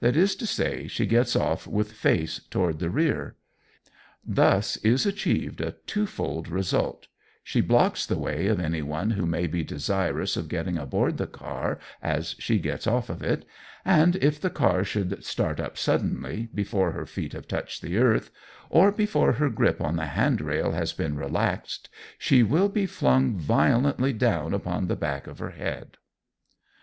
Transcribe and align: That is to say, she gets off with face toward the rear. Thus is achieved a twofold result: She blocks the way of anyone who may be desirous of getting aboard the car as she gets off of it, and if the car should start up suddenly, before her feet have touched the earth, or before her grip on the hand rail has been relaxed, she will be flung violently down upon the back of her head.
That 0.00 0.18
is 0.18 0.36
to 0.36 0.44
say, 0.44 0.86
she 0.86 1.06
gets 1.06 1.34
off 1.34 1.66
with 1.66 1.92
face 1.92 2.42
toward 2.50 2.78
the 2.78 2.90
rear. 2.90 3.36
Thus 4.22 4.76
is 4.76 5.06
achieved 5.06 5.62
a 5.62 5.76
twofold 5.86 6.48
result: 6.50 7.06
She 7.42 7.62
blocks 7.62 8.04
the 8.04 8.18
way 8.18 8.48
of 8.48 8.60
anyone 8.60 9.12
who 9.12 9.24
may 9.24 9.46
be 9.46 9.64
desirous 9.64 10.36
of 10.36 10.50
getting 10.50 10.76
aboard 10.76 11.16
the 11.16 11.26
car 11.26 11.78
as 12.02 12.36
she 12.38 12.58
gets 12.58 12.86
off 12.86 13.08
of 13.08 13.22
it, 13.22 13.46
and 13.82 14.16
if 14.16 14.38
the 14.38 14.50
car 14.50 14.84
should 14.84 15.24
start 15.24 15.58
up 15.58 15.78
suddenly, 15.78 16.50
before 16.54 16.92
her 16.92 17.06
feet 17.06 17.32
have 17.32 17.48
touched 17.48 17.80
the 17.80 17.96
earth, 17.96 18.30
or 18.68 18.92
before 18.92 19.32
her 19.32 19.48
grip 19.48 19.80
on 19.80 19.96
the 19.96 20.04
hand 20.04 20.42
rail 20.42 20.72
has 20.72 20.92
been 20.92 21.16
relaxed, 21.16 21.88
she 22.18 22.42
will 22.42 22.68
be 22.68 22.84
flung 22.84 23.38
violently 23.38 24.12
down 24.12 24.52
upon 24.52 24.86
the 24.88 24.96
back 24.96 25.26
of 25.26 25.38
her 25.38 25.52
head. 25.52 25.96